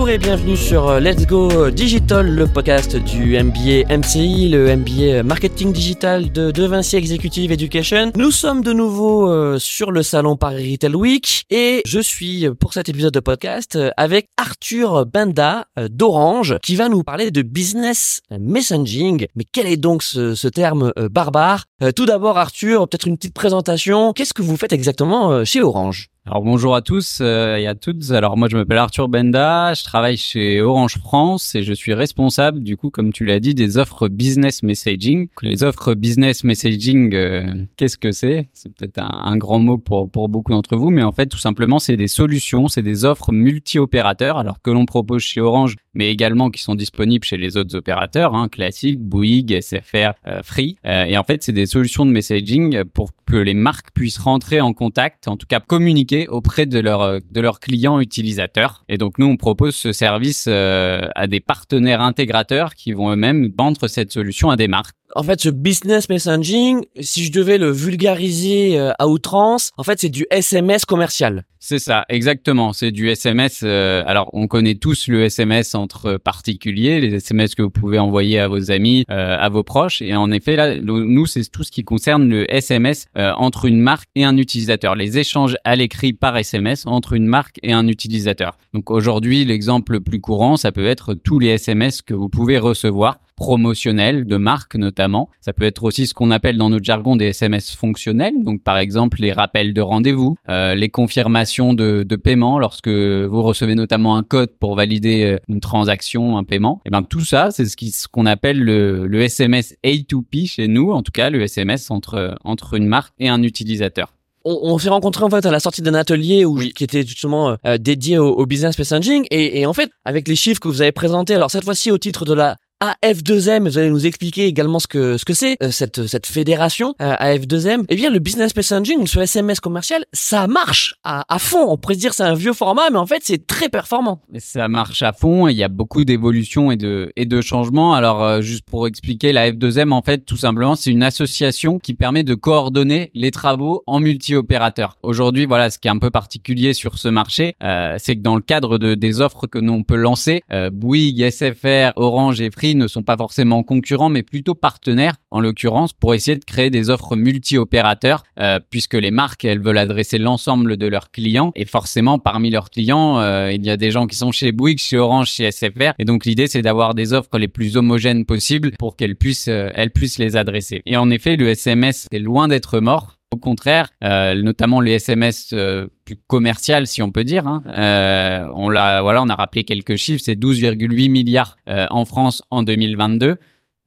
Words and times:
Bonjour 0.00 0.14
et 0.14 0.18
bienvenue 0.18 0.56
sur 0.56 0.88
euh, 0.88 0.98
Let's 0.98 1.26
Go 1.26 1.70
Digital, 1.70 2.26
le 2.26 2.46
podcast 2.46 2.96
du 2.96 3.36
MBA 3.38 3.94
MCI, 3.94 4.48
le 4.48 4.74
MBA 4.74 5.22
Marketing 5.24 5.74
Digital 5.74 6.32
de 6.32 6.50
De 6.50 6.64
Vinci 6.64 6.96
Executive 6.96 7.52
Education. 7.52 8.10
Nous 8.16 8.30
sommes 8.30 8.62
de 8.62 8.72
nouveau 8.72 9.30
euh, 9.30 9.58
sur 9.58 9.90
le 9.90 10.02
salon 10.02 10.36
Paris 10.36 10.72
Retail 10.72 10.94
Week 10.94 11.44
et 11.50 11.82
je 11.84 12.00
suis 12.00 12.46
euh, 12.46 12.54
pour 12.54 12.72
cet 12.72 12.88
épisode 12.88 13.12
de 13.12 13.20
podcast 13.20 13.78
avec 13.98 14.30
Arthur 14.38 15.04
Benda 15.04 15.66
d'Orange 15.90 16.56
qui 16.62 16.76
va 16.76 16.88
nous 16.88 17.02
parler 17.02 17.30
de 17.30 17.42
business 17.42 18.22
messaging. 18.30 19.26
Mais 19.36 19.44
quel 19.52 19.66
est 19.66 19.76
donc 19.76 20.02
ce 20.02 20.48
terme 20.48 20.94
barbare? 21.10 21.66
Tout 21.94 22.06
d'abord 22.06 22.38
Arthur, 22.38 22.88
peut-être 22.88 23.06
une 23.06 23.18
petite 23.18 23.34
présentation. 23.34 24.14
Qu'est-ce 24.14 24.32
que 24.32 24.42
vous 24.42 24.56
faites 24.56 24.72
exactement 24.72 25.44
chez 25.44 25.60
Orange? 25.60 26.08
Alors 26.30 26.44
bonjour 26.44 26.76
à 26.76 26.80
tous 26.80 27.18
euh, 27.20 27.56
et 27.56 27.66
à 27.66 27.74
toutes. 27.74 28.12
Alors 28.12 28.36
moi 28.36 28.46
je 28.48 28.56
m'appelle 28.56 28.78
Arthur 28.78 29.08
Benda, 29.08 29.74
je 29.74 29.82
travaille 29.82 30.16
chez 30.16 30.60
Orange 30.60 30.98
France 30.98 31.56
et 31.56 31.64
je 31.64 31.72
suis 31.72 31.92
responsable 31.92 32.62
du 32.62 32.76
coup 32.76 32.88
comme 32.88 33.12
tu 33.12 33.24
l'as 33.24 33.40
dit 33.40 33.52
des 33.52 33.78
offres 33.78 34.06
business 34.06 34.62
messaging. 34.62 35.26
Les 35.42 35.64
offres 35.64 35.94
business 35.94 36.44
messaging, 36.44 37.12
euh, 37.16 37.64
qu'est-ce 37.76 37.98
que 37.98 38.12
c'est? 38.12 38.48
C'est 38.52 38.72
peut-être 38.72 39.00
un, 39.00 39.36
grand 39.38 39.58
mot 39.58 39.76
pour 39.76 40.08
pour 40.08 40.28
beaucoup 40.28 40.52
d'entre 40.52 40.76
vous, 40.76 40.90
mais 40.90 41.02
en 41.02 41.10
fait 41.10 41.26
tout 41.26 41.36
simplement 41.36 41.80
c'est 41.80 41.96
des 41.96 42.06
solutions, 42.06 42.68
c'est 42.68 42.82
des 42.82 43.04
offres 43.04 43.32
multi-opérateurs 43.32 44.38
alors 44.38 44.62
que 44.62 44.70
l'on 44.70 44.86
propose 44.86 45.22
chez 45.22 45.40
Orange, 45.40 45.74
mais 45.94 46.10
également 46.10 46.50
qui 46.50 46.62
sont 46.62 46.74
disponibles 46.74 47.24
chez 47.24 47.36
les 47.36 47.56
autres 47.56 47.76
opérateurs, 47.76 48.34
hein, 48.34 48.48
classiques, 48.48 49.00
Bouygues, 49.00 49.60
SFR, 49.60 50.12
euh, 50.26 50.42
Free. 50.42 50.76
et 50.84 51.16
en 51.16 51.24
fait 51.24 51.42
c'est 51.42 51.52
des 51.52 51.66
solutions 51.66 52.06
de 52.06 52.10
messaging 52.10 52.84
pour 52.84 53.10
que 53.26 53.36
les 53.36 53.54
marques 53.54 53.92
puissent 53.94 54.18
rentrer 54.18 54.60
en 54.60 54.72
contact, 54.72 55.28
en 55.28 55.36
tout 55.36 55.46
cas 55.46 55.60
communiquer 55.60 56.28
auprès 56.28 56.66
de, 56.66 56.78
leur, 56.78 57.20
de 57.20 57.40
leurs 57.40 57.60
clients 57.60 58.00
utilisateurs. 58.00 58.84
Et 58.88 58.98
donc 58.98 59.18
nous, 59.18 59.26
on 59.26 59.36
propose 59.36 59.74
ce 59.74 59.92
service 59.92 60.46
euh, 60.48 61.08
à 61.14 61.26
des 61.26 61.40
partenaires 61.40 62.00
intégrateurs 62.00 62.74
qui 62.74 62.92
vont 62.92 63.12
eux-mêmes 63.12 63.50
vendre 63.56 63.88
cette 63.88 64.12
solution 64.12 64.50
à 64.50 64.56
des 64.56 64.68
marques. 64.68 64.96
En 65.16 65.24
fait, 65.24 65.40
ce 65.40 65.48
business 65.48 66.08
messaging, 66.08 66.84
si 67.00 67.24
je 67.24 67.32
devais 67.32 67.58
le 67.58 67.70
vulgariser 67.70 68.78
euh, 68.78 68.92
à 68.98 69.08
outrance, 69.08 69.70
en 69.76 69.82
fait, 69.82 69.98
c'est 69.98 70.08
du 70.08 70.24
SMS 70.30 70.84
commercial. 70.84 71.44
C'est 71.58 71.80
ça, 71.80 72.04
exactement. 72.08 72.72
C'est 72.72 72.92
du 72.92 73.08
SMS. 73.10 73.62
Euh, 73.64 74.04
alors, 74.06 74.30
on 74.32 74.46
connaît 74.46 74.76
tous 74.76 75.08
le 75.08 75.24
SMS 75.24 75.74
entre 75.80 76.16
particuliers, 76.16 77.00
les 77.00 77.14
SMS 77.14 77.54
que 77.54 77.62
vous 77.62 77.70
pouvez 77.70 77.98
envoyer 77.98 78.38
à 78.38 78.48
vos 78.48 78.70
amis, 78.70 79.04
euh, 79.10 79.36
à 79.38 79.48
vos 79.48 79.62
proches. 79.62 80.02
Et 80.02 80.14
en 80.14 80.30
effet, 80.30 80.56
là, 80.56 80.76
nous, 80.80 81.26
c'est 81.26 81.50
tout 81.50 81.64
ce 81.64 81.70
qui 81.70 81.84
concerne 81.84 82.28
le 82.28 82.52
SMS 82.52 83.06
entre 83.16 83.64
une 83.64 83.80
marque 83.80 84.08
et 84.14 84.24
un 84.24 84.36
utilisateur. 84.36 84.94
Les 84.94 85.18
échanges 85.18 85.56
à 85.64 85.76
l'écrit 85.76 86.12
par 86.12 86.36
SMS 86.36 86.86
entre 86.86 87.14
une 87.14 87.26
marque 87.26 87.58
et 87.62 87.72
un 87.72 87.86
utilisateur. 87.88 88.56
Donc 88.74 88.90
aujourd'hui, 88.90 89.44
l'exemple 89.44 89.92
le 89.92 90.00
plus 90.00 90.20
courant, 90.20 90.56
ça 90.56 90.72
peut 90.72 90.86
être 90.86 91.14
tous 91.14 91.38
les 91.38 91.48
SMS 91.48 92.02
que 92.02 92.14
vous 92.14 92.28
pouvez 92.28 92.58
recevoir 92.58 93.18
promotionnels 93.40 94.26
de 94.26 94.36
marque 94.36 94.74
notamment. 94.74 95.30
Ça 95.40 95.54
peut 95.54 95.64
être 95.64 95.82
aussi 95.84 96.06
ce 96.06 96.12
qu'on 96.12 96.30
appelle 96.30 96.58
dans 96.58 96.68
notre 96.68 96.84
jargon 96.84 97.16
des 97.16 97.28
SMS 97.28 97.74
fonctionnels. 97.74 98.34
Donc 98.44 98.62
par 98.62 98.76
exemple 98.76 99.16
les 99.18 99.32
rappels 99.32 99.72
de 99.72 99.80
rendez-vous, 99.80 100.36
euh, 100.50 100.74
les 100.74 100.90
confirmations 100.90 101.72
de, 101.72 102.02
de, 102.06 102.16
paiement 102.16 102.58
lorsque 102.58 102.88
vous 102.88 103.42
recevez 103.42 103.74
notamment 103.74 104.16
un 104.16 104.22
code 104.22 104.50
pour 104.60 104.76
valider 104.76 105.24
euh, 105.24 105.38
une 105.48 105.60
transaction, 105.60 106.36
un 106.36 106.44
paiement. 106.44 106.82
Et 106.84 106.88
eh 106.88 106.90
ben 106.90 107.02
tout 107.02 107.24
ça, 107.24 107.50
c'est 107.50 107.64
ce 107.64 107.76
qu'on 107.76 107.86
ce 107.90 108.08
qu'on 108.08 108.26
appelle 108.26 108.60
le, 108.62 109.06
le 109.06 109.22
SMS 109.22 109.74
A2P 109.84 110.46
chez 110.46 110.68
nous, 110.68 110.92
en 110.92 111.02
tout 111.02 111.12
cas 111.12 111.30
le 111.30 111.40
SMS 111.40 111.90
entre 111.90 112.34
entre 112.44 112.74
une 112.74 112.86
marque 112.86 113.14
et 113.18 113.30
un 113.30 113.42
utilisateur 113.42 114.12
on, 114.44 114.58
on 114.62 114.78
s'est 114.78 114.88
rencontrés 114.88 115.24
en 115.24 115.30
fait 115.30 115.46
à 115.46 115.50
la 115.50 115.60
sortie 115.60 115.82
d'un 115.82 115.94
atelier 115.94 116.44
où, 116.44 116.58
qui 116.58 116.84
était 116.84 117.06
justement 117.06 117.56
euh, 117.66 117.78
dédié 117.78 118.18
au, 118.18 118.28
au, 118.28 118.46
business 118.46 118.78
messaging 118.78 119.26
et, 119.30 119.60
et, 119.60 119.66
en 119.66 119.72
fait 119.72 119.90
avec 120.04 120.28
les 120.28 120.36
chiffres 120.36 120.60
que 120.60 120.68
vous 120.68 120.82
avez 120.82 120.92
présentés 120.92 121.34
alors 121.34 121.50
cette 121.50 121.64
fois-ci 121.64 121.90
au 121.90 121.98
titre 121.98 122.24
de 122.24 122.32
la 122.32 122.56
AF2M, 122.82 123.64
vous 123.64 123.76
allez 123.76 123.90
nous 123.90 124.06
expliquer 124.06 124.46
également 124.46 124.78
ce 124.78 124.86
que 124.86 125.18
ce 125.18 125.26
que 125.26 125.34
c'est 125.34 125.58
euh, 125.62 125.70
cette 125.70 126.06
cette 126.06 126.26
fédération 126.26 126.94
euh, 127.02 127.14
AF2M. 127.16 127.84
Eh 127.90 127.94
bien, 127.94 128.08
le 128.08 128.20
business 128.20 128.56
messaging, 128.56 129.06
ce 129.06 129.20
SMS 129.20 129.60
commercial, 129.60 130.06
ça 130.14 130.46
marche 130.46 130.94
à, 131.04 131.24
à 131.28 131.38
fond. 131.38 131.66
On 131.68 131.76
pourrait 131.76 131.96
se 131.96 132.00
dire 132.00 132.14
c'est 132.14 132.22
un 132.22 132.32
vieux 132.32 132.54
format, 132.54 132.88
mais 132.88 132.96
en 132.96 133.04
fait 133.04 133.20
c'est 133.22 133.46
très 133.46 133.68
performant. 133.68 134.22
Ça 134.38 134.68
marche 134.68 135.02
à 135.02 135.12
fond. 135.12 135.46
Il 135.46 135.56
y 135.56 135.62
a 135.62 135.68
beaucoup 135.68 136.06
d'évolutions 136.06 136.72
et 136.72 136.76
de 136.76 137.12
et 137.16 137.26
de 137.26 137.40
changements. 137.42 137.92
Alors 137.92 138.24
euh, 138.24 138.40
juste 138.40 138.64
pour 138.64 138.86
expliquer, 138.86 139.32
la 139.32 139.52
F2M 139.52 139.92
en 139.92 140.00
fait 140.00 140.24
tout 140.24 140.38
simplement 140.38 140.74
c'est 140.74 140.90
une 140.90 141.02
association 141.02 141.78
qui 141.78 141.92
permet 141.92 142.22
de 142.22 142.34
coordonner 142.34 143.10
les 143.12 143.30
travaux 143.30 143.82
en 143.86 144.00
multi-opérateurs. 144.00 144.96
Aujourd'hui, 145.02 145.44
voilà, 145.44 145.68
ce 145.68 145.78
qui 145.78 145.88
est 145.88 145.90
un 145.90 145.98
peu 145.98 146.10
particulier 146.10 146.72
sur 146.72 146.96
ce 146.96 147.08
marché, 147.08 147.56
c'est 147.98 148.16
que 148.16 148.22
dans 148.22 148.36
le 148.36 148.42
cadre 148.42 148.78
de 148.78 148.94
des 148.94 149.20
offres 149.20 149.46
que 149.46 149.58
nous 149.58 149.74
on 149.74 149.82
peut 149.82 149.96
lancer, 149.96 150.42
Bouygues, 150.72 151.30
SFR, 151.30 151.92
Orange 151.96 152.40
et 152.40 152.50
Free 152.50 152.69
ne 152.74 152.86
sont 152.86 153.02
pas 153.02 153.16
forcément 153.16 153.62
concurrents, 153.62 154.08
mais 154.08 154.22
plutôt 154.22 154.54
partenaires, 154.54 155.16
en 155.30 155.40
l'occurrence, 155.40 155.92
pour 155.92 156.14
essayer 156.14 156.36
de 156.36 156.44
créer 156.44 156.70
des 156.70 156.90
offres 156.90 157.16
multi-opérateurs, 157.16 158.22
euh, 158.38 158.58
puisque 158.70 158.94
les 158.94 159.10
marques, 159.10 159.44
elles 159.44 159.60
veulent 159.60 159.78
adresser 159.78 160.18
l'ensemble 160.18 160.76
de 160.76 160.86
leurs 160.86 161.10
clients. 161.10 161.52
Et 161.54 161.64
forcément, 161.64 162.18
parmi 162.18 162.50
leurs 162.50 162.70
clients, 162.70 163.18
euh, 163.18 163.52
il 163.52 163.64
y 163.64 163.70
a 163.70 163.76
des 163.76 163.90
gens 163.90 164.06
qui 164.06 164.16
sont 164.16 164.32
chez 164.32 164.52
Bouygues, 164.52 164.78
chez 164.78 164.98
Orange, 164.98 165.30
chez 165.30 165.50
SFR. 165.50 165.92
Et 165.98 166.04
donc, 166.04 166.24
l'idée, 166.24 166.46
c'est 166.46 166.62
d'avoir 166.62 166.94
des 166.94 167.12
offres 167.12 167.38
les 167.38 167.48
plus 167.48 167.76
homogènes 167.76 168.24
possibles 168.24 168.72
pour 168.78 168.96
qu'elles 168.96 169.16
puissent, 169.16 169.48
euh, 169.48 169.70
elles 169.74 169.90
puissent 169.90 170.18
les 170.18 170.36
adresser. 170.36 170.82
Et 170.86 170.96
en 170.96 171.10
effet, 171.10 171.36
le 171.36 171.48
SMS 171.48 172.06
est 172.12 172.18
loin 172.18 172.48
d'être 172.48 172.80
mort. 172.80 173.19
Au 173.32 173.36
contraire, 173.36 173.90
euh, 174.02 174.34
notamment 174.34 174.80
les 174.80 174.94
SMS 174.94 175.50
euh, 175.52 175.86
plus 176.04 176.16
commercial, 176.26 176.88
si 176.88 177.00
on 177.00 177.12
peut 177.12 177.22
dire. 177.22 177.46
Hein, 177.46 177.62
euh, 177.68 178.50
on 178.54 178.68
l'a, 178.68 179.02
voilà, 179.02 179.22
on 179.22 179.28
a 179.28 179.36
rappelé 179.36 179.62
quelques 179.62 179.94
chiffres. 179.94 180.22
C'est 180.24 180.34
12,8 180.34 181.08
milliards 181.10 181.56
euh, 181.68 181.86
en 181.90 182.04
France 182.04 182.42
en 182.50 182.64
2022. 182.64 183.36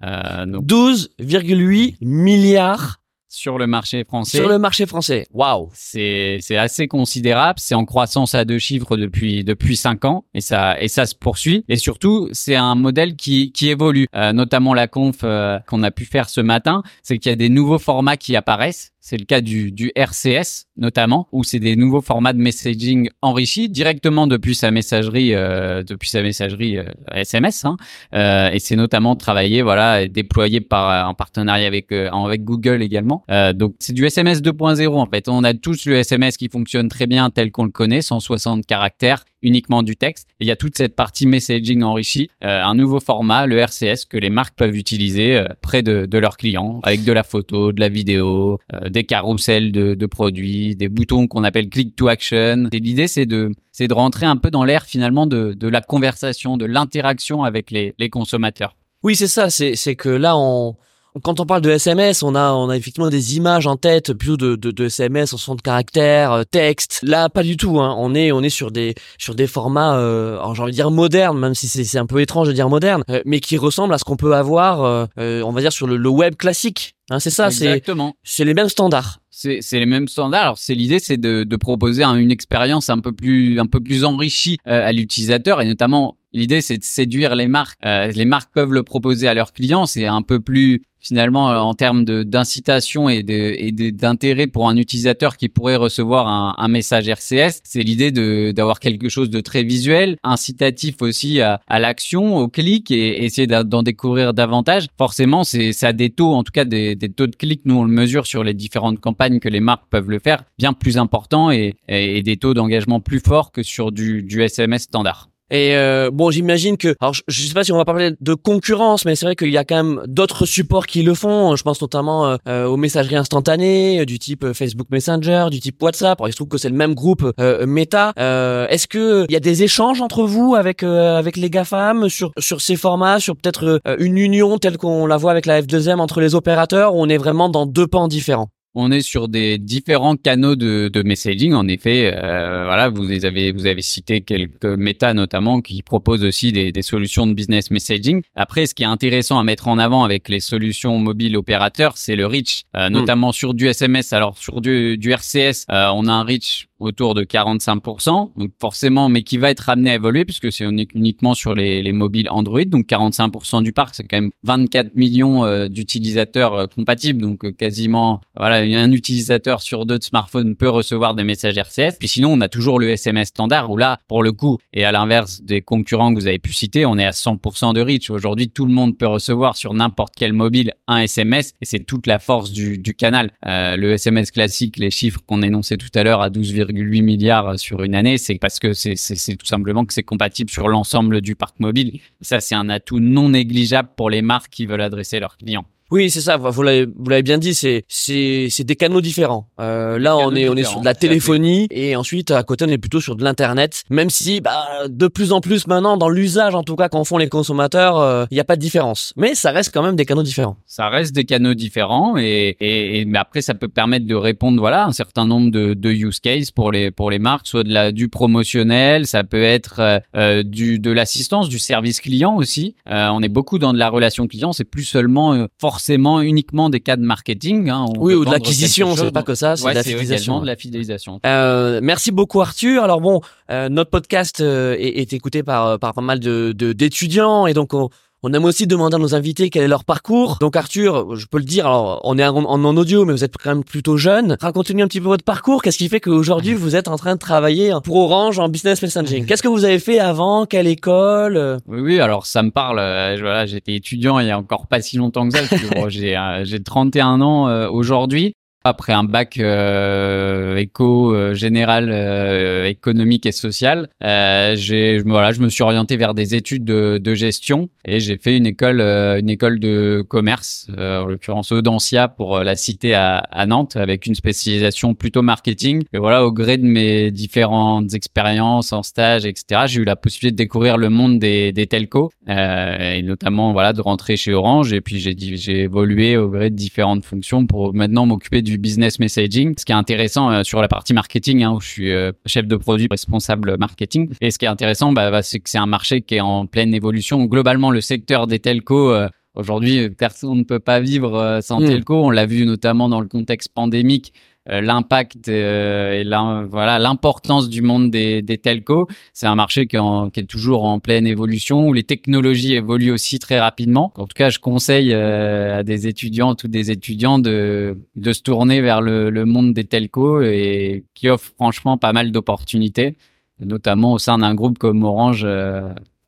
12,8 0.01 1.95
milliards 2.01 3.01
sur 3.33 3.57
le 3.57 3.65
marché 3.65 4.03
français. 4.03 4.37
Sur 4.37 4.47
le 4.47 4.59
marché 4.59 4.85
français. 4.85 5.25
Waouh. 5.33 5.71
C'est 5.73 6.37
c'est 6.39 6.55
assez 6.55 6.87
considérable, 6.87 7.59
c'est 7.59 7.73
en 7.73 7.83
croissance 7.83 8.35
à 8.35 8.45
deux 8.45 8.59
chiffres 8.59 8.95
depuis 8.95 9.43
depuis 9.43 9.75
cinq 9.75 10.05
ans 10.05 10.25
et 10.35 10.41
ça 10.41 10.79
et 10.79 10.87
ça 10.87 11.07
se 11.07 11.15
poursuit 11.15 11.65
et 11.67 11.75
surtout, 11.75 12.29
c'est 12.31 12.55
un 12.55 12.75
modèle 12.75 13.15
qui 13.15 13.51
qui 13.51 13.69
évolue. 13.69 14.07
Euh, 14.15 14.33
notamment 14.33 14.75
la 14.75 14.87
conf 14.87 15.21
euh, 15.23 15.57
qu'on 15.67 15.81
a 15.81 15.89
pu 15.89 16.05
faire 16.05 16.29
ce 16.29 16.41
matin, 16.41 16.83
c'est 17.01 17.17
qu'il 17.17 17.31
y 17.31 17.33
a 17.33 17.35
des 17.35 17.49
nouveaux 17.49 17.79
formats 17.79 18.17
qui 18.17 18.35
apparaissent. 18.35 18.92
C'est 19.05 19.17
le 19.17 19.25
cas 19.25 19.41
du 19.41 19.71
du 19.71 19.91
RCS 19.95 20.67
notamment 20.77 21.27
où 21.31 21.43
c'est 21.43 21.59
des 21.59 21.75
nouveaux 21.75 22.01
formats 22.01 22.33
de 22.33 22.39
messaging 22.39 23.09
enrichis 23.21 23.69
directement 23.69 24.27
depuis 24.27 24.55
sa 24.55 24.71
messagerie 24.71 25.35
euh, 25.35 25.83
depuis 25.83 26.09
sa 26.09 26.21
messagerie 26.21 26.77
SMS 27.11 27.65
hein. 27.65 27.75
et 28.13 28.59
c'est 28.59 28.75
notamment 28.75 29.15
travaillé 29.15 29.61
voilà 29.61 30.07
déployé 30.07 30.61
par 30.61 31.09
en 31.09 31.13
partenariat 31.13 31.67
avec 31.67 31.91
avec 31.91 32.43
Google 32.43 32.81
également 32.81 33.25
euh, 33.29 33.53
donc 33.53 33.75
c'est 33.79 33.93
du 33.93 34.05
SMS 34.05 34.41
2.0 34.41 34.87
en 34.87 35.05
fait. 35.07 35.27
On 35.27 35.43
a 35.43 35.53
tous 35.53 35.85
le 35.85 35.95
SMS 35.95 36.37
qui 36.37 36.49
fonctionne 36.49 36.89
très 36.89 37.07
bien 37.07 37.29
tel 37.29 37.51
qu'on 37.51 37.65
le 37.65 37.71
connaît, 37.71 38.01
160 38.01 38.65
caractères, 38.65 39.25
uniquement 39.43 39.83
du 39.83 39.95
texte. 39.95 40.27
Il 40.39 40.47
y 40.47 40.51
a 40.51 40.55
toute 40.55 40.77
cette 40.77 40.95
partie 40.95 41.25
messaging 41.27 41.83
enrichie, 41.83 42.29
euh, 42.43 42.61
un 42.61 42.75
nouveau 42.75 42.99
format, 42.99 43.45
le 43.45 43.57
RCS, 43.57 44.05
que 44.09 44.17
les 44.17 44.29
marques 44.29 44.55
peuvent 44.55 44.75
utiliser 44.75 45.37
euh, 45.37 45.47
près 45.61 45.83
de, 45.83 46.05
de, 46.05 46.17
leurs 46.17 46.37
clients, 46.37 46.79
avec 46.83 47.03
de 47.03 47.11
la 47.11 47.23
photo, 47.23 47.71
de 47.71 47.79
la 47.79 47.89
vidéo, 47.89 48.59
des 48.89 49.03
carousels 49.03 49.71
de, 49.71 50.05
produits, 50.05 50.75
des 50.75 50.89
boutons 50.89 51.27
qu'on 51.27 51.43
appelle 51.43 51.69
click 51.69 51.95
to 51.95 52.07
action. 52.07 52.69
Et 52.71 52.79
l'idée 52.79 53.07
c'est 53.07 53.25
de 53.25 53.51
c'est 53.71 53.87
de 53.87 53.93
rentrer 53.93 54.25
un 54.25 54.37
peu 54.37 54.51
dans 54.51 54.63
l'air 54.63 54.83
finalement 54.83 55.25
de, 55.25 55.53
de 55.53 55.67
la 55.67 55.81
conversation, 55.81 56.57
de 56.57 56.65
l'interaction 56.65 57.43
avec 57.43 57.71
les, 57.71 57.95
les 57.97 58.09
consommateurs. 58.09 58.75
Oui, 59.03 59.15
c'est 59.15 59.27
ça. 59.27 59.49
C'est 59.49 59.95
que 59.95 60.09
là 60.09 60.37
on 60.37 60.75
quand 61.21 61.39
on 61.39 61.45
parle 61.45 61.61
de 61.61 61.69
SMS, 61.69 62.23
on 62.23 62.33
a, 62.35 62.51
on 62.53 62.69
a 62.69 62.77
effectivement 62.77 63.09
des 63.09 63.35
images 63.37 63.67
en 63.67 63.77
tête, 63.77 64.13
plutôt 64.13 64.37
de, 64.37 64.55
de, 64.55 64.71
de 64.71 64.85
SMS 64.85 65.33
en 65.33 65.37
son 65.37 65.55
de 65.55 65.61
caractères, 65.61 66.31
euh, 66.31 66.43
texte. 66.43 66.99
Là, 67.03 67.29
pas 67.29 67.43
du 67.43 67.55
tout. 67.57 67.79
Hein. 67.79 67.95
On 67.99 68.15
est, 68.15 68.31
on 68.31 68.41
est 68.41 68.49
sur 68.49 68.71
des, 68.71 68.95
sur 69.17 69.35
des 69.35 69.47
formats, 69.47 69.97
euh, 69.97 70.39
j'ai 70.53 70.61
envie 70.61 70.71
de 70.71 70.75
dire 70.75 70.91
modernes, 70.91 71.39
même 71.39 71.53
si 71.53 71.67
c'est 71.67 71.97
un 71.97 72.05
peu 72.05 72.19
étrange 72.21 72.47
de 72.47 72.53
dire 72.53 72.69
moderne, 72.69 73.03
euh, 73.09 73.21
mais 73.25 73.39
qui 73.39 73.57
ressemblent 73.57 73.93
à 73.93 73.97
ce 73.97 74.03
qu'on 74.03 74.15
peut 74.15 74.33
avoir, 74.33 74.83
euh, 74.83 75.05
euh, 75.19 75.43
on 75.43 75.51
va 75.51 75.61
dire 75.61 75.71
sur 75.71 75.87
le, 75.87 75.97
le 75.97 76.09
web 76.09 76.35
classique. 76.35 76.95
Hein, 77.09 77.19
c'est 77.19 77.29
ça, 77.29 77.51
c'est 77.51 77.83
c'est 78.23 78.45
les 78.45 78.53
mêmes 78.53 78.69
standards. 78.69 79.19
C'est 79.29 79.59
les 79.73 79.85
mêmes 79.85 80.07
standards. 80.07 80.41
Alors 80.41 80.57
c'est 80.57 80.73
l'idée, 80.73 80.99
c'est 80.99 81.17
de, 81.17 81.43
de 81.43 81.55
proposer 81.57 82.03
une 82.03 82.31
expérience 82.31 82.89
un 82.89 82.99
peu 82.99 83.11
plus 83.11 83.59
un 83.59 83.65
peu 83.65 83.81
plus 83.81 84.05
enrichie 84.05 84.57
à 84.63 84.91
l'utilisateur 84.93 85.59
et 85.59 85.65
notamment 85.65 86.17
l'idée 86.31 86.61
c'est 86.61 86.77
de 86.77 86.83
séduire 86.83 87.35
les 87.35 87.47
marques. 87.47 87.77
les 87.83 88.25
marques 88.25 88.53
peuvent 88.53 88.71
le 88.71 88.83
proposer 88.83 89.27
à 89.27 89.33
leurs 89.33 89.51
clients. 89.51 89.85
C'est 89.85 90.05
un 90.05 90.21
peu 90.21 90.39
plus 90.39 90.83
finalement 91.03 91.51
euh, 91.51 91.57
en 91.57 91.73
termes 91.73 92.05
d'incitation 92.05 93.09
et 93.09 93.21
d'intérêt 93.23 94.47
pour 94.47 94.69
un 94.69 94.77
utilisateur 94.77 95.37
qui 95.37 95.49
pourrait 95.49 95.75
recevoir 95.75 96.27
un, 96.27 96.55
un 96.57 96.67
message 96.67 97.07
RCS, 97.07 97.61
c'est 97.63 97.83
l'idée 97.83 98.11
d'avoir 98.53 98.79
quelque 98.79 99.09
chose 99.09 99.29
de 99.29 99.41
très 99.41 99.63
visuel, 99.63 100.17
incitatif 100.23 101.01
aussi 101.01 101.41
à, 101.41 101.61
à 101.67 101.79
l'action, 101.79 102.37
au 102.37 102.47
clic 102.47 102.89
et 102.91 103.23
essayer 103.25 103.47
d'en 103.47 103.83
découvrir 103.83 104.33
davantage. 104.33 104.87
Forcément, 104.97 105.43
c'est 105.43 105.73
ça 105.73 105.89
a 105.89 105.93
des 105.93 106.09
taux, 106.09 106.33
en 106.33 106.43
tout 106.43 106.51
cas 106.51 106.65
des, 106.65 106.95
des, 106.95 107.09
taux 107.09 107.27
de 107.27 107.35
clic, 107.35 107.61
nous 107.65 107.75
on 107.75 107.83
le 107.83 107.91
mesure 107.91 108.25
sur 108.25 108.43
les 108.43 108.53
différentes 108.53 108.99
campagnes 108.99 109.39
que 109.39 109.49
les 109.49 109.59
marques 109.59 109.83
peuvent 109.89 110.09
le 110.09 110.19
faire, 110.19 110.43
bien 110.57 110.73
plus 110.73 110.97
importants 110.97 111.51
et, 111.51 111.75
et, 111.87 112.23
des 112.23 112.37
taux 112.37 112.53
d'engagement 112.53 112.99
plus 112.99 113.19
forts 113.19 113.51
que 113.51 113.63
sur 113.63 113.91
du, 113.91 114.23
du 114.23 114.41
SMS 114.41 114.83
standard. 114.83 115.32
Et 115.51 115.75
euh, 115.75 116.09
bon, 116.11 116.31
j'imagine 116.31 116.77
que, 116.77 116.95
alors 116.99 117.13
je, 117.13 117.21
je 117.27 117.41
sais 117.45 117.53
pas 117.53 117.63
si 117.63 117.71
on 117.71 117.77
va 117.77 117.85
parler 117.85 118.11
de 118.19 118.33
concurrence, 118.33 119.05
mais 119.05 119.15
c'est 119.15 119.25
vrai 119.25 119.35
qu'il 119.35 119.51
y 119.51 119.57
a 119.57 119.63
quand 119.63 119.75
même 119.83 120.01
d'autres 120.07 120.45
supports 120.45 120.87
qui 120.87 121.03
le 121.03 121.13
font. 121.13 121.55
Je 121.55 121.63
pense 121.63 121.81
notamment 121.81 122.25
euh, 122.27 122.37
euh, 122.47 122.65
aux 122.65 122.77
messageries 122.77 123.17
instantanées, 123.17 123.99
euh, 123.99 124.05
du 124.05 124.19
type 124.19 124.53
Facebook 124.53 124.87
Messenger, 124.89 125.47
du 125.51 125.59
type 125.59 125.81
WhatsApp. 125.81 126.19
Alors, 126.19 126.29
il 126.29 126.31
se 126.31 126.37
trouve 126.37 126.47
que 126.47 126.57
c'est 126.57 126.69
le 126.69 126.75
même 126.75 126.95
groupe 126.95 127.31
euh, 127.39 127.65
Meta. 127.65 128.13
Euh, 128.17 128.67
Est-ce 128.67 128.87
que 128.87 129.25
il 129.29 129.33
y 129.33 129.37
a 129.37 129.39
des 129.41 129.63
échanges 129.63 130.01
entre 130.01 130.23
vous 130.23 130.55
avec 130.55 130.83
avec 130.83 131.37
les 131.37 131.49
GAFAM 131.49 132.09
sur 132.09 132.31
sur 132.39 132.61
ces 132.61 132.75
formats, 132.75 133.19
sur 133.19 133.35
peut-être 133.35 133.81
une 133.99 134.17
union 134.17 134.57
telle 134.57 134.77
qu'on 134.77 135.05
la 135.05 135.17
voit 135.17 135.31
avec 135.31 135.45
la 135.45 135.61
F2M 135.61 135.99
entre 135.99 136.19
les 136.21 136.35
opérateurs, 136.35 136.95
où 136.95 137.01
on 137.01 137.09
est 137.09 137.17
vraiment 137.17 137.49
dans 137.49 137.65
deux 137.65 137.87
pans 137.87 138.07
différents? 138.07 138.49
On 138.75 138.91
est 138.91 139.01
sur 139.01 139.27
des 139.27 139.57
différents 139.57 140.15
canaux 140.15 140.55
de, 140.55 140.89
de 140.91 141.03
messaging. 141.03 141.53
En 141.53 141.67
effet, 141.67 142.11
euh, 142.13 142.65
voilà, 142.65 142.89
vous 142.89 143.25
avez 143.25 143.51
vous 143.51 143.65
avez 143.65 143.81
cité 143.81 144.21
quelques 144.21 144.65
méta 144.65 145.13
notamment 145.13 145.61
qui 145.61 145.81
proposent 145.83 146.23
aussi 146.23 146.51
des, 146.51 146.71
des, 146.71 146.81
solutions 146.81 147.27
de 147.27 147.33
business 147.33 147.71
messaging. 147.71 148.21
Après, 148.35 148.65
ce 148.65 148.73
qui 148.73 148.83
est 148.83 148.87
intéressant 148.87 149.39
à 149.39 149.43
mettre 149.43 149.67
en 149.67 149.77
avant 149.77 150.03
avec 150.03 150.29
les 150.29 150.39
solutions 150.39 150.97
mobiles 150.97 151.37
opérateurs, 151.37 151.97
c'est 151.97 152.15
le 152.15 152.25
reach, 152.25 152.63
euh, 152.75 152.89
hmm. 152.89 152.93
notamment 152.93 153.31
sur 153.31 153.53
du 153.53 153.67
SMS. 153.67 154.13
Alors 154.13 154.37
sur 154.37 154.61
du, 154.61 154.97
du 154.97 155.11
RCS, 155.11 155.65
euh, 155.69 155.89
on 155.93 156.07
a 156.07 156.11
un 156.11 156.23
reach 156.23 156.67
autour 156.83 157.13
de 157.15 157.23
45%, 157.23 158.31
donc 158.37 158.51
forcément, 158.59 159.09
mais 159.09 159.23
qui 159.23 159.37
va 159.37 159.49
être 159.49 159.69
amené 159.69 159.91
à 159.91 159.95
évoluer 159.95 160.25
puisque 160.25 160.51
c'est 160.51 160.65
uniquement 160.65 161.33
sur 161.33 161.55
les, 161.55 161.81
les, 161.81 161.91
mobiles 161.91 162.27
Android, 162.29 162.63
donc 162.65 162.87
45% 162.87 163.63
du 163.63 163.73
parc, 163.73 163.95
c'est 163.95 164.03
quand 164.03 164.17
même 164.17 164.31
24 164.43 164.95
millions 164.95 165.45
euh, 165.45 165.67
d'utilisateurs 165.67 166.53
euh, 166.53 166.67
compatibles, 166.67 167.21
donc 167.21 167.45
euh, 167.45 167.51
quasiment, 167.51 168.21
voilà, 168.35 168.57
un 168.57 168.91
utilisateur 168.91 169.61
sur 169.61 169.85
deux 169.85 169.99
de 169.99 170.03
smartphones 170.03 170.55
peut 170.55 170.69
recevoir 170.69 171.15
des 171.15 171.23
messages 171.23 171.57
RCS. 171.57 171.97
Puis 171.99 172.07
sinon, 172.07 172.33
on 172.33 172.41
a 172.41 172.49
toujours 172.49 172.79
le 172.79 172.89
SMS 172.89 173.29
standard 173.29 173.69
où 173.71 173.77
là, 173.77 173.99
pour 174.07 174.23
le 174.23 174.31
coup, 174.31 174.57
et 174.73 174.85
à 174.85 174.91
l'inverse 174.91 175.41
des 175.41 175.61
concurrents 175.61 176.13
que 176.13 176.19
vous 176.19 176.27
avez 176.27 176.39
pu 176.39 176.53
citer, 176.53 176.85
on 176.85 176.97
est 176.97 177.05
à 177.05 177.11
100% 177.11 177.73
de 177.73 177.81
reach. 177.81 178.09
Aujourd'hui, 178.09 178.49
tout 178.49 178.65
le 178.65 178.73
monde 178.73 178.97
peut 178.97 179.07
recevoir 179.07 179.55
sur 179.55 179.73
n'importe 179.73 180.13
quel 180.17 180.33
mobile 180.33 180.73
un 180.87 180.99
SMS 180.99 181.53
et 181.61 181.65
c'est 181.65 181.85
toute 181.85 182.07
la 182.07 182.19
force 182.19 182.51
du, 182.51 182.77
du 182.77 182.93
canal. 182.93 183.31
le 183.43 183.93
SMS 183.93 184.31
classique, 184.31 184.77
les 184.77 184.91
chiffres 184.91 185.21
qu'on 185.25 185.41
énonçait 185.41 185.77
tout 185.77 185.87
à 185.95 186.03
l'heure 186.03 186.21
à 186.21 186.29
12, 186.29 186.51
8 186.81 187.01
milliards 187.01 187.59
sur 187.59 187.83
une 187.83 187.95
année, 187.95 188.17
c'est 188.17 188.39
parce 188.39 188.59
que 188.59 188.73
c'est 188.73 189.37
tout 189.37 189.45
simplement 189.45 189.85
que 189.85 189.93
c'est 189.93 190.03
compatible 190.03 190.49
sur 190.49 190.67
l'ensemble 190.67 191.21
du 191.21 191.35
parc 191.35 191.59
mobile. 191.59 191.99
Ça, 192.21 192.39
c'est 192.39 192.55
un 192.55 192.69
atout 192.69 192.99
non 192.99 193.29
négligeable 193.29 193.89
pour 193.95 194.09
les 194.09 194.21
marques 194.21 194.51
qui 194.51 194.65
veulent 194.65 194.81
adresser 194.81 195.19
leurs 195.19 195.37
clients. 195.37 195.65
Oui, 195.93 196.09
c'est 196.09 196.21
ça. 196.21 196.37
Vous 196.37 196.63
l'avez, 196.63 196.87
vous 196.87 197.07
l'avez 197.07 197.21
bien 197.21 197.37
dit. 197.37 197.53
C'est, 197.53 197.85
c'est, 197.87 198.47
c'est 198.49 198.63
des 198.63 198.75
canaux 198.75 198.99
différents. 198.99 199.47
Euh, 199.59 199.99
là, 199.99 200.17
on 200.17 200.33
est, 200.33 200.49
on 200.49 200.55
est 200.55 200.63
sur 200.63 200.79
de 200.79 200.85
la 200.85 200.95
téléphonie 200.95 201.67
et 201.69 201.95
ensuite 201.95 202.31
à 202.31 202.41
côté, 202.41 202.65
on 202.65 202.69
est 202.69 202.79
plutôt 202.79 202.99
sur 202.99 203.15
de 203.15 203.23
l'internet. 203.23 203.83
Même 203.91 204.09
si, 204.09 204.41
bah, 204.41 204.65
de 204.89 205.07
plus 205.07 205.33
en 205.33 205.39
plus 205.39 205.67
maintenant, 205.67 205.95
dans 205.95 206.09
l'usage, 206.09 206.55
en 206.55 206.63
tout 206.63 206.75
cas, 206.75 206.89
qu'en 206.89 207.03
font 207.03 207.19
les 207.19 207.29
consommateurs, 207.29 207.99
euh, 207.99 208.25
il 208.31 208.33
n'y 208.33 208.39
a 208.39 208.43
pas 208.43 208.55
de 208.55 208.61
différence. 208.61 209.13
Mais 209.17 209.35
ça 209.35 209.51
reste 209.51 209.71
quand 209.71 209.83
même 209.83 209.95
des 209.95 210.05
canaux 210.05 210.23
différents. 210.23 210.57
Ça 210.65 210.89
reste 210.89 211.13
des 211.13 211.25
canaux 211.25 211.53
différents 211.53 212.17
et, 212.17 212.57
et, 212.59 213.05
mais 213.05 213.19
après, 213.19 213.43
ça 213.43 213.53
peut 213.53 213.67
permettre 213.67 214.07
de 214.07 214.15
répondre, 214.15 214.59
voilà, 214.59 214.87
un 214.87 214.93
certain 214.93 215.27
nombre 215.27 215.51
de, 215.51 215.75
de 215.75 215.91
use 215.91 216.19
cases 216.19 216.49
pour 216.49 216.71
les, 216.71 216.89
pour 216.89 217.11
les 217.11 217.19
marques, 217.19 217.45
soit 217.45 217.63
de 217.63 217.71
la, 217.71 217.91
du 217.91 218.09
promotionnel, 218.09 219.05
ça 219.05 219.23
peut 219.23 219.43
être 219.43 219.79
euh, 219.79 219.99
euh 220.15 220.41
du, 220.41 220.79
de 220.79 220.89
l'assistance, 220.89 221.49
du 221.49 221.59
service 221.59 222.01
client 222.01 222.35
aussi. 222.35 222.73
Euh, 222.89 223.09
on 223.13 223.21
est 223.21 223.29
beaucoup 223.29 223.59
dans 223.59 223.73
de 223.73 223.77
la 223.77 223.89
relation 223.89 224.25
client. 224.25 224.53
C'est 224.53 224.63
plus 224.63 224.85
seulement 224.85 225.35
euh, 225.35 225.45
forcément 225.59 225.82
forcément 225.83 226.21
uniquement 226.21 226.69
des 226.69 226.79
cas 226.79 226.95
de 226.95 227.01
marketing. 227.01 227.69
Hein. 227.69 227.87
oui, 227.97 228.13
ou 228.13 228.23
de 228.23 228.31
l'acquisition, 228.31 228.95
c'est 228.95 229.11
pas 229.11 229.21
que 229.23 229.35
ça, 229.35 229.57
c'est 229.57 229.67
de 229.67 229.73
la 229.73 229.83
fidélisation. 229.83 230.39
de 230.39 230.45
la 230.45 230.55
fidélisation. 230.55 231.19
Euh, 231.25 231.81
merci 231.83 232.11
beaucoup 232.11 232.39
Arthur. 232.39 232.83
Alors 232.83 233.01
bon, 233.01 233.19
euh, 233.51 233.67
notre 233.67 233.89
podcast 233.89 234.39
euh, 234.39 234.77
est, 234.79 234.99
est, 234.99 235.11
écouté 235.11 235.43
par, 235.43 235.77
par 235.79 235.93
pas 235.93 236.01
mal 236.01 236.21
de 236.21 236.53
d'étudiants 236.53 237.47
et 237.47 237.53
donc 237.53 237.73
on, 237.73 237.89
on 238.23 238.31
aime 238.33 238.45
aussi 238.45 238.67
demander 238.67 238.95
à 238.95 238.99
nos 238.99 239.15
invités 239.15 239.49
quel 239.49 239.63
est 239.63 239.67
leur 239.67 239.83
parcours. 239.83 240.37
Donc 240.39 240.55
Arthur, 240.55 241.15
je 241.15 241.25
peux 241.25 241.37
le 241.37 241.43
dire, 241.43 241.67
alors 241.67 241.99
on 242.03 242.17
est 242.17 242.25
en, 242.25 242.45
en, 242.45 242.77
audio, 242.77 243.03
mais 243.03 243.11
vous 243.11 243.23
êtes 243.25 243.33
quand 243.37 243.49
même 243.49 243.63
plutôt 243.65 243.97
jeune. 243.97 244.37
Racontez-nous 244.39 244.81
un 244.83 244.87
petit 244.87 245.01
peu 245.01 245.07
votre 245.07 245.25
parcours. 245.25 245.61
Qu'est-ce 245.61 245.77
qui 245.77 245.89
fait 245.89 245.99
qu'aujourd'hui 245.99 246.53
vous 246.53 246.77
êtes 246.77 246.87
en 246.87 246.95
train 246.95 247.15
de 247.15 247.19
travailler 247.19 247.73
pour 247.83 247.97
Orange 247.97 248.39
en 248.39 248.47
business 248.47 248.81
messaging? 248.81 249.25
Qu'est-ce 249.27 249.43
que 249.43 249.49
vous 249.49 249.65
avez 249.65 249.79
fait 249.79 249.99
avant? 249.99 250.45
Quelle 250.45 250.67
école? 250.67 251.59
Oui, 251.67 251.81
oui, 251.81 251.99
alors 251.99 252.25
ça 252.25 252.43
me 252.43 252.51
parle. 252.51 252.79
Euh, 252.79 253.17
voilà, 253.19 253.45
j'étais 253.45 253.75
étudiant 253.75 254.19
il 254.19 254.27
y 254.27 254.31
a 254.31 254.37
encore 254.37 254.67
pas 254.67 254.81
si 254.81 254.95
longtemps 254.95 255.27
que 255.27 255.37
ça. 255.37 255.43
j'ai 255.89 256.15
euh, 256.15 256.45
j'ai 256.45 256.63
31 256.63 257.21
ans 257.21 257.49
euh, 257.49 257.67
aujourd'hui 257.69 258.35
après 258.63 258.93
un 258.93 259.03
bac 259.03 259.37
euh, 259.39 260.55
éco 260.55 261.13
euh, 261.13 261.33
général 261.33 261.89
euh, 261.91 262.65
économique 262.65 263.25
et 263.25 263.33
social, 263.33 263.89
j'ai 264.01 264.99
voilà, 265.05 265.33
je 265.33 265.41
me 265.41 265.49
suis 265.49 265.63
orienté 265.63 265.97
vers 265.97 266.13
des 266.13 266.35
études 266.35 266.63
de, 266.63 267.13
gestion 267.13 267.69
et 267.85 267.99
j'ai 267.99 268.17
fait 268.17 268.35
une 268.37 268.47
école 268.47 268.81
une 268.81 269.29
école 269.29 269.59
de 269.59 270.03
commerce, 270.07 270.67
en 270.77 271.05
l'occurrence 271.05 271.51
Audencia 271.51 272.07
pour 272.07 272.39
la 272.39 272.55
cité 272.55 272.95
à, 272.95 273.45
Nantes, 273.45 273.75
avec 273.75 274.07
une 274.07 274.15
spécialisation 274.15 274.95
plutôt 274.95 275.21
marketing. 275.21 275.83
Et 275.93 275.99
voilà, 275.99 276.25
au 276.25 276.31
gré 276.31 276.57
de 276.57 276.65
mes 276.65 277.11
différentes 277.11 277.93
expériences 277.93 278.73
en 278.73 278.81
stage, 278.81 279.25
etc., 279.25 279.63
j'ai 279.67 279.81
eu 279.81 279.85
la 279.85 279.95
possibilité 279.95 280.31
de 280.31 280.37
découvrir 280.37 280.77
le 280.77 280.89
monde 280.89 281.19
des, 281.19 281.67
telcos 281.69 282.09
et 282.27 283.01
notamment 283.03 283.53
voilà 283.53 283.73
de 283.73 283.81
rentrer 283.81 284.17
chez 284.17 284.33
Orange. 284.33 284.73
Et 284.73 284.81
puis 284.81 284.99
j'ai 284.99 285.59
évolué 285.59 286.17
au 286.17 286.29
gré 286.29 286.49
de 286.49 286.55
différentes 286.55 287.05
fonctions 287.05 287.45
pour 287.45 287.75
maintenant 287.75 288.05
m'occuper 288.05 288.41
du 288.41 288.52
business 288.57 288.99
messaging. 288.99 289.53
Ce 289.57 289.65
qui 289.65 289.71
est 289.71 289.75
intéressant 289.75 290.31
euh, 290.31 290.43
sur 290.43 290.61
la 290.61 290.67
partie 290.67 290.93
marketing, 290.93 291.43
hein, 291.43 291.51
où 291.51 291.61
je 291.61 291.67
suis 291.67 291.91
euh, 291.91 292.11
chef 292.25 292.47
de 292.47 292.55
produit 292.55 292.87
responsable 292.89 293.57
marketing. 293.57 294.09
Et 294.21 294.31
ce 294.31 294.39
qui 294.39 294.45
est 294.45 294.49
intéressant, 294.49 294.91
bah, 294.91 295.11
bah, 295.11 295.21
c'est 295.21 295.39
que 295.39 295.49
c'est 295.49 295.57
un 295.57 295.65
marché 295.65 296.01
qui 296.01 296.15
est 296.15 296.21
en 296.21 296.45
pleine 296.45 296.73
évolution. 296.73 297.25
Globalement, 297.25 297.71
le 297.71 297.81
secteur 297.81 298.27
des 298.27 298.39
telcos 298.39 298.91
euh, 298.91 299.07
Aujourd'hui, 299.35 299.89
personne 299.89 300.37
ne 300.37 300.43
peut 300.43 300.59
pas 300.59 300.79
vivre 300.79 301.39
sans 301.41 301.59
mm. 301.59 301.65
telco. 301.65 301.95
On 301.95 302.11
l'a 302.11 302.27
vu 302.27 302.45
notamment 302.45 302.87
dans 302.87 303.01
le 303.01 303.07
contexte 303.07 303.49
pandémique. 303.51 304.13
Euh, 304.49 304.59
l'impact 304.59 305.29
euh, 305.29 306.01
et 306.01 306.47
voilà 306.49 306.77
l'importance 306.77 307.47
du 307.47 307.61
monde 307.61 307.89
des, 307.89 308.39
telcos. 308.43 308.87
C'est 309.13 309.25
un 309.25 309.35
marché 309.35 309.67
qui, 309.67 309.77
est 309.77 310.27
toujours 310.27 310.65
en 310.65 310.79
pleine 310.79 311.07
évolution, 311.07 311.69
où 311.69 311.73
les 311.73 311.83
technologies 311.83 312.55
évoluent 312.55 312.91
aussi 312.91 313.19
très 313.19 313.39
rapidement. 313.39 313.93
En 313.95 314.05
tout 314.05 314.15
cas, 314.15 314.29
je 314.29 314.39
conseille 314.39 314.93
euh, 314.93 315.59
à 315.59 315.63
des 315.63 315.87
étudiants, 315.87 316.35
ou 316.43 316.47
des 316.49 316.71
étudiants 316.71 317.19
de, 317.19 317.77
se 318.03 318.21
tourner 318.21 318.59
vers 318.59 318.81
le 318.81 319.25
monde 319.25 319.53
des 319.53 319.63
telcos 319.63 320.21
et 320.23 320.83
qui 320.93 321.07
offre 321.07 321.31
franchement 321.35 321.77
pas 321.77 321.93
mal 321.93 322.11
d'opportunités, 322.11 322.97
notamment 323.39 323.93
au 323.93 323.97
sein 323.97 324.17
d'un 324.17 324.35
groupe 324.35 324.57
comme 324.57 324.83
Orange 324.83 325.25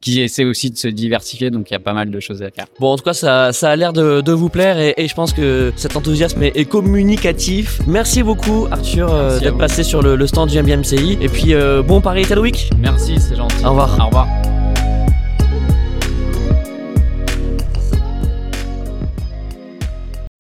qui 0.06 0.22
essaie 0.22 0.46
aussi 0.46 0.70
de 0.70 0.78
se 0.78 0.88
diversifier, 0.88 1.50
donc 1.50 1.72
il 1.72 1.74
y 1.74 1.76
a 1.76 1.80
pas 1.80 1.94
mal 1.94 2.12
de 2.12 2.20
choses 2.20 2.44
à 2.44 2.52
faire. 2.52 2.68
Bon, 2.80 2.92
en 2.92 2.96
tout 2.96 3.04
cas, 3.04 3.14
ça, 3.14 3.52
ça 3.52 3.72
a 3.72 3.76
l'air 3.76 3.92
de, 3.92 4.22
de, 4.22 4.32
vous 4.32 4.50
plaire 4.50 4.78
et, 4.78 4.94
et, 4.98 5.08
je 5.08 5.16
pense 5.16 5.34
que 5.34 5.74
cet 5.76 5.96
enthousiasme 5.96 6.44
est, 6.44 6.70
communicatif. 6.70 7.82
Merci 7.88 8.22
beaucoup, 8.22 8.68
Arthur, 8.70 9.12
euh, 9.12 9.40
d'être 9.40 9.58
passé 9.58 9.84
sur 9.84 10.04
le, 10.04 10.16
le, 10.16 10.28
stand 10.28 10.50
du 10.50 10.62
MBMCI. 10.62 11.18
Et 11.22 11.30
puis, 11.30 11.56
euh, 11.56 11.82
bon 11.82 12.02
Paris 12.02 12.22
Ital 12.22 12.40
Week. 12.40 12.70
Merci, 12.78 13.20
c'est 13.20 13.36
gentil. 13.36 13.66
Au 13.66 13.70
revoir. 13.70 13.98
Au 14.00 14.06
revoir. 14.06 14.28